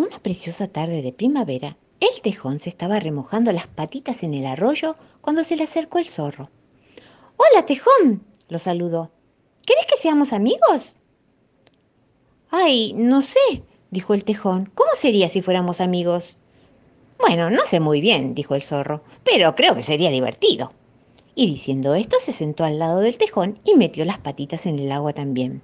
[0.00, 4.96] Una preciosa tarde de primavera, el tejón se estaba remojando las patitas en el arroyo
[5.20, 6.48] cuando se le acercó el zorro.
[7.36, 9.10] Hola, tejón, lo saludó.
[9.66, 10.96] ¿Querés que seamos amigos?
[12.48, 14.72] Ay, no sé, dijo el tejón.
[14.74, 16.34] ¿Cómo sería si fuéramos amigos?
[17.18, 20.72] Bueno, no sé muy bien, dijo el zorro, pero creo que sería divertido.
[21.34, 24.92] Y diciendo esto, se sentó al lado del tejón y metió las patitas en el
[24.92, 25.60] agua también.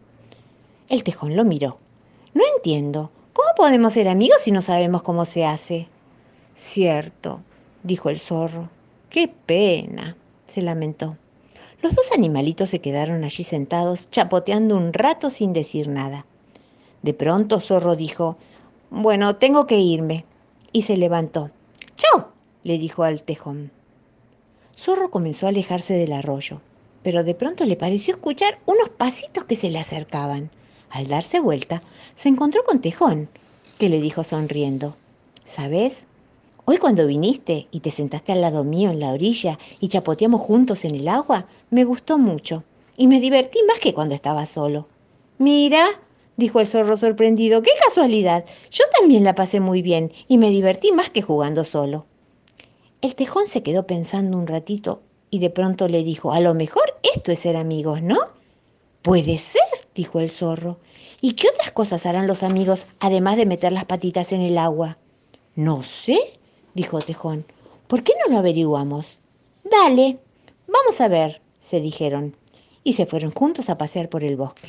[0.90, 1.78] El tejón lo miró.
[2.34, 3.10] No entiendo.
[3.36, 5.88] ¿Cómo podemos ser amigos si no sabemos cómo se hace?
[6.56, 7.42] Cierto,
[7.82, 8.70] dijo el zorro.
[9.10, 11.18] Qué pena, se lamentó.
[11.82, 16.24] Los dos animalitos se quedaron allí sentados, chapoteando un rato sin decir nada.
[17.02, 18.38] De pronto Zorro dijo,
[18.88, 20.24] Bueno, tengo que irme.
[20.72, 21.50] Y se levantó.
[21.96, 22.28] ¡Chao!
[22.64, 23.70] le dijo al tejón.
[24.78, 26.62] Zorro comenzó a alejarse del arroyo,
[27.02, 30.50] pero de pronto le pareció escuchar unos pasitos que se le acercaban.
[30.90, 31.82] Al darse vuelta,
[32.14, 33.28] se encontró con Tejón,
[33.78, 34.96] que le dijo sonriendo,
[35.44, 36.06] ¿Sabes?
[36.64, 40.84] Hoy cuando viniste y te sentaste al lado mío en la orilla y chapoteamos juntos
[40.84, 42.64] en el agua, me gustó mucho
[42.96, 44.88] y me divertí más que cuando estaba solo.
[45.38, 45.86] Mira,
[46.36, 48.44] dijo el zorro sorprendido, qué casualidad.
[48.72, 52.06] Yo también la pasé muy bien y me divertí más que jugando solo.
[53.00, 56.94] El tejón se quedó pensando un ratito y de pronto le dijo, a lo mejor
[57.14, 58.18] esto es ser amigos, ¿no?
[59.02, 59.62] Puede ser,
[59.96, 60.78] dijo el zorro.
[61.20, 64.98] ¿Y qué otras cosas harán los amigos además de meter las patitas en el agua?
[65.56, 66.38] No sé,
[66.74, 67.44] dijo Tejón.
[67.88, 69.18] ¿Por qué no lo averiguamos?
[69.64, 70.18] Dale,
[70.68, 72.36] vamos a ver, se dijeron,
[72.84, 74.68] y se fueron juntos a pasear por el bosque.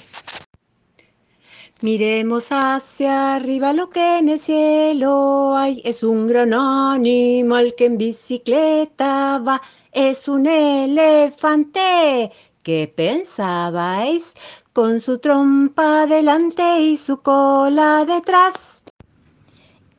[1.81, 5.80] Miremos hacia arriba lo que en el cielo hay.
[5.86, 9.61] Es un gran animal que en bicicleta va.
[9.92, 12.31] Es un elefante.
[12.64, 14.33] ¿Qué pensabais?
[14.78, 18.83] Con su trompa delante y su cola detrás.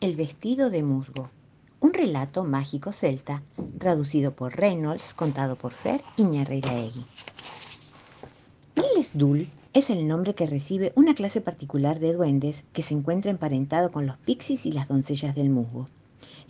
[0.00, 1.30] El vestido de musgo.
[1.80, 3.42] Un relato mágico celta,
[3.80, 7.04] traducido por Reynolds, contado por Fer Iñarreiraegui.
[8.76, 13.32] Niles Dul es el nombre que recibe una clase particular de duendes que se encuentra
[13.32, 15.86] emparentado con los pixies y las doncellas del musgo.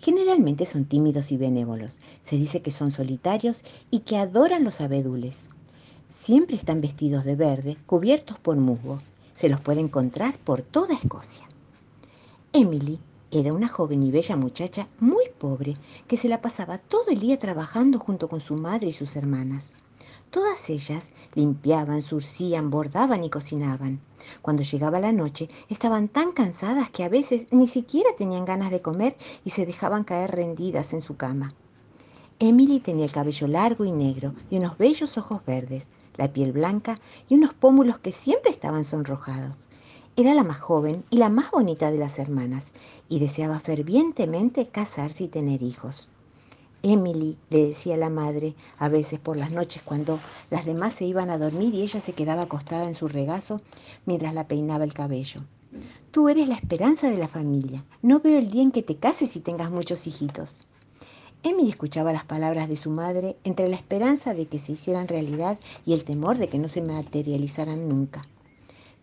[0.00, 1.96] Generalmente son tímidos y benévolos.
[2.24, 5.48] Se dice que son solitarios y que adoran los abedules.
[6.20, 8.98] Siempre están vestidos de verde, cubiertos por musgo.
[9.34, 11.44] Se los puede encontrar por toda Escocia.
[12.52, 12.98] Emily
[13.30, 15.74] era una joven y bella muchacha muy pobre
[16.06, 19.72] que se la pasaba todo el día trabajando junto con su madre y sus hermanas.
[20.30, 24.00] Todas ellas limpiaban, surcían, bordaban y cocinaban.
[24.42, 28.82] Cuando llegaba la noche estaban tan cansadas que a veces ni siquiera tenían ganas de
[28.82, 31.54] comer y se dejaban caer rendidas en su cama.
[32.40, 36.98] Emily tenía el cabello largo y negro y unos bellos ojos verdes, la piel blanca
[37.28, 39.68] y unos pómulos que siempre estaban sonrojados.
[40.16, 42.72] Era la más joven y la más bonita de las hermanas
[43.08, 46.08] y deseaba fervientemente casarse y tener hijos.
[46.82, 50.20] Emily, le decía la madre, a veces por las noches cuando
[50.50, 53.60] las demás se iban a dormir y ella se quedaba acostada en su regazo
[54.06, 55.40] mientras la peinaba el cabello.
[56.10, 57.84] Tú eres la esperanza de la familia.
[58.02, 60.66] No veo el día en que te cases y tengas muchos hijitos.
[61.44, 65.58] Emily escuchaba las palabras de su madre entre la esperanza de que se hicieran realidad
[65.86, 68.22] y el temor de que no se materializaran nunca.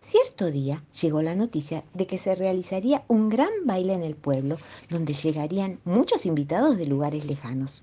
[0.02, 4.58] Cierto día llegó la noticia de que se realizaría un gran baile en el pueblo
[4.90, 7.82] donde llegarían muchos invitados de lugares lejanos.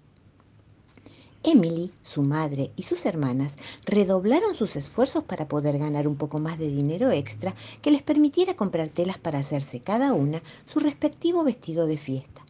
[1.41, 3.51] Emily, su madre y sus hermanas
[3.85, 8.55] redoblaron sus esfuerzos para poder ganar un poco más de dinero extra que les permitiera
[8.55, 12.45] comprar telas para hacerse cada una su respectivo vestido de fiesta.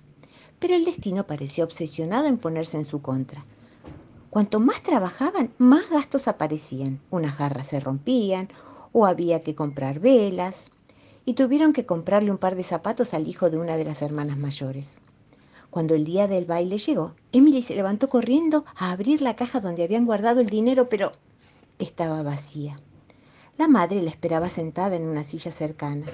[0.64, 3.44] Pero el destino parecía obsesionado en ponerse en su contra.
[4.30, 7.02] Cuanto más trabajaban, más gastos aparecían.
[7.12, 8.48] Unas jarras se rompían,
[8.94, 10.72] o había que comprar velas,
[11.26, 14.38] y tuvieron que comprarle un par de zapatos al hijo de una de las hermanas
[14.38, 15.00] mayores.
[15.70, 19.84] Cuando el día del baile llegó, Emily se levantó corriendo a abrir la caja donde
[19.84, 21.12] habían guardado el dinero, pero
[21.78, 22.78] estaba vacía.
[23.58, 26.06] La madre la esperaba sentada en una silla cercana.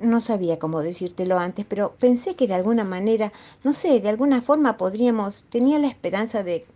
[0.00, 3.32] No sabía cómo decírtelo antes, pero pensé que de alguna manera,
[3.64, 6.66] no sé, de alguna forma podríamos, tenía la esperanza de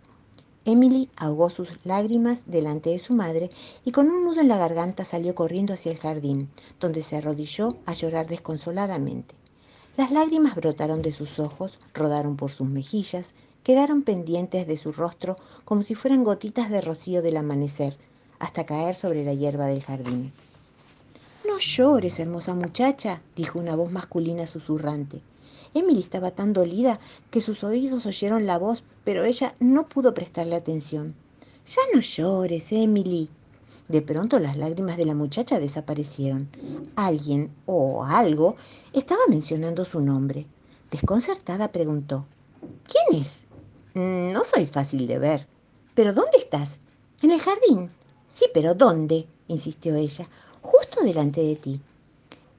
[0.63, 3.49] Emily ahogó sus lágrimas delante de su madre
[3.83, 6.49] y con un nudo en la garganta salió corriendo hacia el jardín,
[6.79, 9.33] donde se arrodilló a llorar desconsoladamente.
[9.97, 15.35] Las lágrimas brotaron de sus ojos, rodaron por sus mejillas, quedaron pendientes de su rostro
[15.65, 17.97] como si fueran gotitas de rocío del amanecer,
[18.37, 20.31] hasta caer sobre la hierba del jardín.
[21.51, 25.21] No llores, hermosa muchacha, dijo una voz masculina susurrante.
[25.73, 30.55] Emily estaba tan dolida que sus oídos oyeron la voz, pero ella no pudo prestarle
[30.55, 31.13] atención.
[31.67, 33.29] Ya no llores, Emily,
[33.89, 36.47] De pronto las lágrimas de la muchacha desaparecieron.
[36.95, 38.55] Alguien o algo
[38.93, 40.45] estaba mencionando su nombre.
[40.89, 42.25] Desconcertada preguntó,
[42.87, 43.43] ¿Quién es?
[43.93, 45.47] Mm, no soy fácil de ver.
[45.95, 46.79] ¿Pero dónde estás?
[47.21, 47.91] En el jardín.
[48.29, 49.27] Sí, pero ¿dónde?
[49.49, 50.29] insistió ella.
[51.03, 51.81] Delante de ti.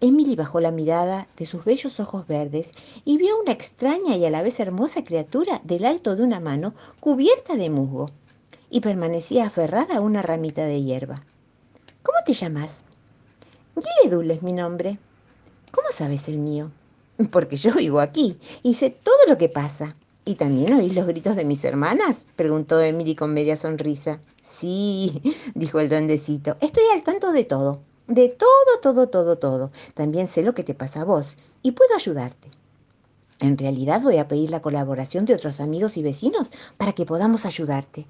[0.01, 2.73] Emily bajó la mirada de sus bellos ojos verdes
[3.05, 6.75] y vio una extraña y a la vez hermosa criatura del alto de una mano
[6.99, 8.11] cubierta de musgo
[8.69, 11.23] y permanecía aferrada a una ramita de hierba.
[12.03, 12.83] ¿Cómo te llamas?
[13.77, 14.99] Giledul es mi nombre.
[15.71, 16.73] ¿Cómo sabes el mío?
[17.31, 19.95] Porque yo vivo aquí y sé todo lo que pasa.
[20.25, 22.17] ¿Y también oís los gritos de mis hermanas?
[22.35, 24.19] preguntó Emily con media sonrisa.
[24.59, 25.23] Sí,
[25.55, 27.83] dijo el duendecito, estoy al tanto de todo.
[28.07, 29.71] De todo, todo, todo, todo.
[29.95, 32.51] También sé lo que te pasa a vos y puedo ayudarte.
[33.39, 37.47] En realidad voy a pedir la colaboración de otros amigos y vecinos para que podamos
[37.47, 38.07] ayudarte.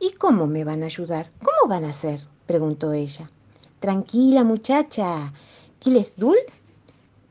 [0.00, 1.30] ¿Y cómo me van a ayudar?
[1.38, 2.26] ¿Cómo van a hacer?
[2.46, 3.30] preguntó ella.
[3.80, 5.32] Tranquila, muchacha.
[6.16, 6.38] Dul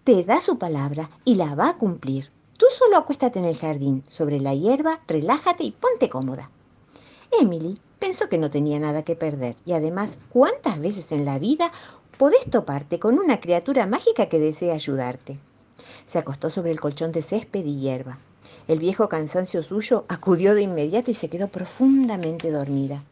[0.04, 2.30] te da su palabra y la va a cumplir.
[2.58, 6.52] Tú solo acuéstate en el jardín, sobre la hierba, relájate y ponte cómoda.
[7.40, 11.72] Emily pensó que no tenía nada que perder y además, ¿cuántas veces en la vida
[12.18, 15.40] podés toparte con una criatura mágica que desea ayudarte?
[16.06, 18.20] Se acostó sobre el colchón de césped y hierba.
[18.68, 23.06] El viejo cansancio suyo acudió de inmediato y se quedó profundamente dormida.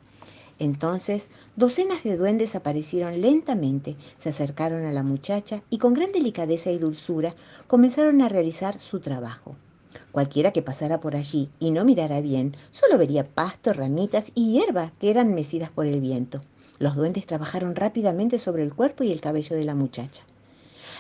[0.60, 6.70] Entonces, docenas de duendes aparecieron lentamente, se acercaron a la muchacha y con gran delicadeza
[6.70, 7.34] y dulzura
[7.68, 9.56] comenzaron a realizar su trabajo.
[10.12, 14.92] Cualquiera que pasara por allí y no mirara bien, solo vería pasto, ramitas y hierba
[15.00, 16.42] que eran mecidas por el viento.
[16.80, 20.24] Los duendes trabajaron rápidamente sobre el cuerpo y el cabello de la muchacha.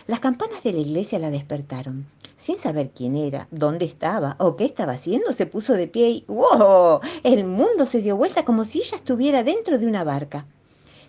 [0.07, 2.05] Las campanas de la iglesia la despertaron.
[2.35, 6.25] Sin saber quién era, dónde estaba o qué estaba haciendo, se puso de pie y
[6.27, 6.99] ¡wow!
[7.23, 10.45] El mundo se dio vuelta como si ella estuviera dentro de una barca.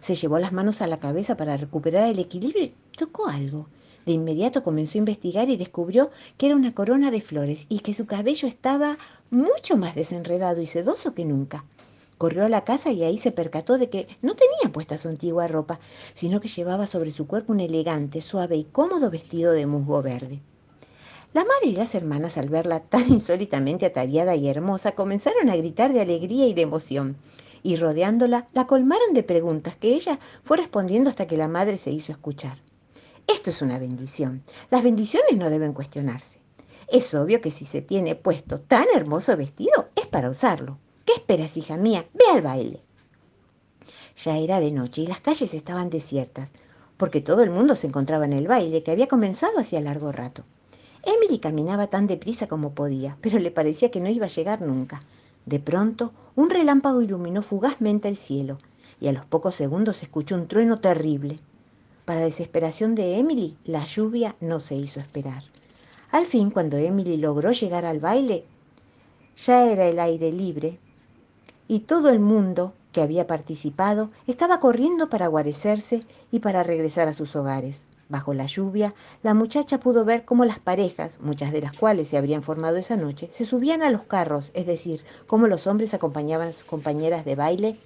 [0.01, 3.67] Se llevó las manos a la cabeza para recuperar el equilibrio y tocó algo.
[4.05, 7.95] De inmediato comenzó a investigar y descubrió que era una corona de flores y que
[7.95, 8.99] su cabello estaba
[9.31, 11.65] mucho más desenredado y sedoso que nunca.
[12.19, 15.49] Corrió a la casa y ahí se percató de que no tenía puesta su antigua
[15.49, 15.81] ropa,
[16.15, 20.41] sino que llevaba sobre su cuerpo un elegante, suave y cómodo vestido de musgo verde.
[21.33, 25.93] La madre y las hermanas, al verla tan insólitamente ataviada y hermosa, comenzaron a gritar
[25.93, 27.17] de alegría y de emoción,
[27.63, 31.91] y rodeándola, la colmaron de preguntas que ella fue respondiendo hasta que la madre se
[31.91, 32.59] hizo escuchar.
[33.27, 34.43] Esto es una bendición.
[34.71, 36.39] Las bendiciones no deben cuestionarse.
[36.89, 40.79] Es obvio que si se tiene puesto tan hermoso vestido es para usarlo.
[41.05, 42.07] ¿Qué esperas, hija mía?
[42.13, 42.81] Ve al baile.
[44.17, 46.51] Ya era de noche y las calles estaban desiertas,
[46.97, 50.45] porque todo el mundo se encontraba en el baile que había comenzado hacía largo rato.
[51.05, 55.01] Emily caminaba tan deprisa como podía, pero le parecía que no iba a llegar nunca.
[55.47, 58.59] De pronto, un relámpago iluminó fugazmente el cielo,
[59.01, 61.41] y a los pocos segundos se escuchó un trueno terrible.
[62.05, 65.45] Para desesperación de Emily, la lluvia no se hizo esperar.
[66.11, 68.45] Al fin, cuando Emily logró llegar al baile,
[69.37, 70.81] ya era el aire libre
[71.69, 77.15] y todo el mundo que había participado estaba corriendo para guarecerse y para regresar a
[77.15, 77.83] sus hogares.
[78.09, 82.19] Bajo la lluvia, la muchacha pudo ver cómo las parejas, muchas de las cuales se
[82.19, 86.49] habrían formado esa noche, se subían a los carros, es decir, cómo los hombres acompañaban
[86.49, 87.79] a sus compañeras de baile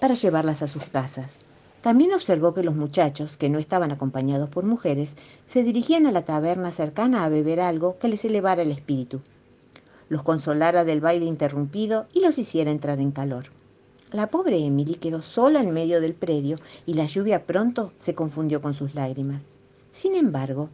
[0.00, 1.43] para llevarlas a sus casas.
[1.84, 6.24] También observó que los muchachos, que no estaban acompañados por mujeres, se dirigían a la
[6.24, 9.20] taberna cercana a beber algo que les elevara el espíritu,
[10.08, 13.48] los consolara del baile interrumpido y los hiciera entrar en calor.
[14.12, 18.62] La pobre Emily quedó sola en medio del predio y la lluvia pronto se confundió
[18.62, 19.42] con sus lágrimas.
[19.90, 20.70] Sin embargo,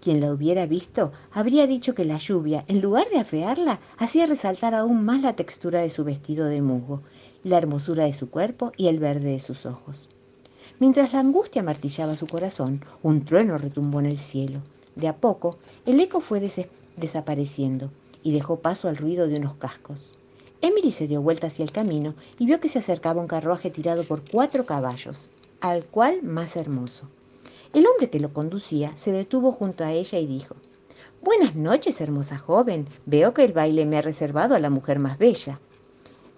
[0.00, 4.74] quien la hubiera visto habría dicho que la lluvia, en lugar de afearla, hacía resaltar
[4.74, 7.02] aún más la textura de su vestido de musgo,
[7.44, 10.08] la hermosura de su cuerpo y el verde de sus ojos.
[10.78, 14.60] Mientras la angustia martillaba su corazón, un trueno retumbó en el cielo.
[14.94, 15.56] De a poco,
[15.86, 16.38] el eco fue
[16.96, 17.90] desapareciendo
[18.22, 20.12] y dejó paso al ruido de unos cascos.
[20.60, 24.04] Emily se dio vuelta hacia el camino y vio que se acercaba un carruaje tirado
[24.04, 25.30] por cuatro caballos,
[25.60, 27.08] al cual más hermoso.
[27.72, 30.56] El hombre que lo conducía se detuvo junto a ella y dijo,
[31.22, 32.86] Buenas noches, hermosa joven.
[33.06, 35.58] Veo que el baile me ha reservado a la mujer más bella.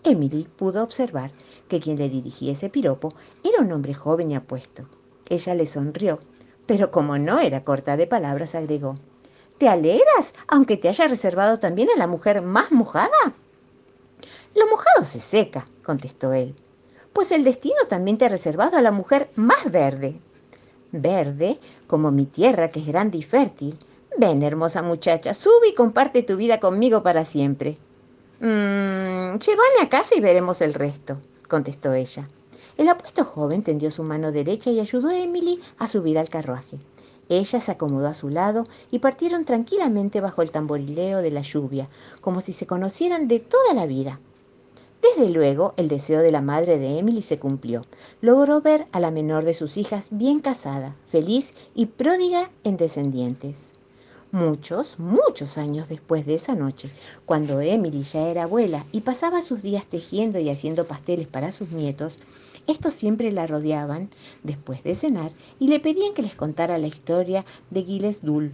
[0.05, 1.33] Emily pudo observar
[1.69, 3.15] que quien le dirigía ese piropo
[3.45, 4.89] era un hombre joven y apuesto.
[5.29, 6.19] Ella le sonrió,
[6.67, 8.95] pero como no era corta de palabras, agregó,
[9.59, 13.35] ¿Te alegras, aunque te haya reservado también a la mujer más mojada?
[14.55, 16.55] Lo mojado se seca, contestó él.
[17.13, 20.21] Pues el destino también te ha reservado a la mujer más verde.
[20.93, 23.79] Verde, como mi tierra que es grande y fértil.
[24.17, 27.79] Ven, hermosa muchacha, sube y comparte tu vida conmigo para siempre.
[28.41, 29.35] Mmm,
[29.83, 31.19] a casa y veremos el resto,
[31.49, 32.29] contestó ella.
[32.77, 36.79] El apuesto joven tendió su mano derecha y ayudó a Emily a subir al carruaje.
[37.29, 41.89] Ella se acomodó a su lado y partieron tranquilamente bajo el tamborileo de la lluvia,
[42.21, 44.21] como si se conocieran de toda la vida.
[45.03, 47.85] Desde luego, el deseo de la madre de Emily se cumplió.
[48.21, 53.71] Logró ver a la menor de sus hijas bien casada, feliz y pródiga en descendientes.
[54.31, 56.91] Muchos, muchos años después de esa noche,
[57.25, 61.71] cuando Emily ya era abuela y pasaba sus días tejiendo y haciendo pasteles para sus
[61.71, 62.19] nietos,
[62.67, 64.11] estos siempre la rodeaban
[64.43, 68.53] después de cenar y le pedían que les contara la historia de Giles Dull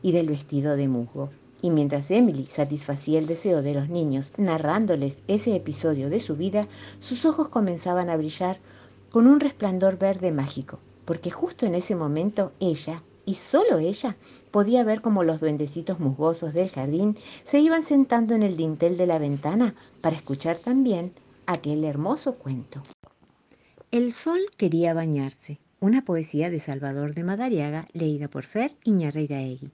[0.00, 1.30] y del vestido de musgo.
[1.60, 6.68] Y mientras Emily satisfacía el deseo de los niños narrándoles ese episodio de su vida,
[7.00, 8.60] sus ojos comenzaban a brillar
[9.10, 14.16] con un resplandor verde mágico, porque justo en ese momento ella, y solo ella,
[14.52, 19.06] podía ver cómo los duendecitos musgosos del jardín se iban sentando en el dintel de
[19.06, 21.12] la ventana para escuchar también
[21.44, 22.82] aquel hermoso cuento.
[23.90, 25.58] El sol quería bañarse.
[25.78, 29.70] Una poesía de Salvador de Madariaga leída por Fer Iñarreiraegui.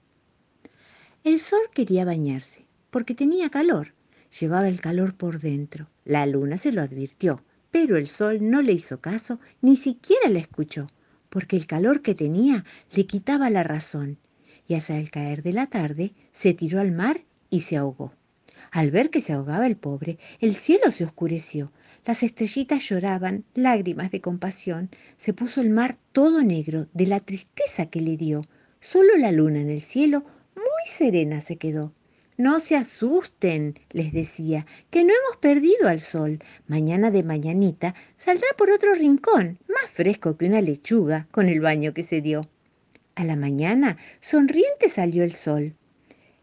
[1.23, 3.93] El sol quería bañarse porque tenía calor.
[4.39, 5.87] Llevaba el calor por dentro.
[6.05, 7.41] La luna se lo advirtió,
[7.71, 10.87] pero el sol no le hizo caso, ni siquiera la escuchó,
[11.33, 14.19] porque el calor que tenía le quitaba la razón.
[14.67, 18.13] Y hasta el caer de la tarde se tiró al mar y se ahogó.
[18.69, 21.71] Al ver que se ahogaba el pobre, el cielo se oscureció,
[22.05, 24.91] las estrellitas lloraban, lágrimas de compasión.
[25.17, 28.41] Se puso el mar todo negro de la tristeza que le dio.
[28.79, 30.23] Solo la luna en el cielo
[30.55, 31.93] muy serena se quedó.
[32.37, 36.39] No se asusten, les decía, que no hemos perdido al sol.
[36.67, 41.93] Mañana de mañanita saldrá por otro rincón, más fresco que una lechuga, con el baño
[41.93, 42.49] que se dio.
[43.15, 45.75] A la mañana, sonriente salió el sol.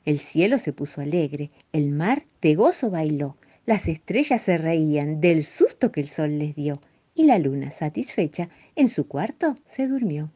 [0.05, 3.37] El cielo se puso alegre, el mar de gozo bailó.
[3.67, 6.81] Las estrellas se reían del susto que el sol les dio
[7.15, 10.31] y la luna, satisfecha, en su cuarto se durmió.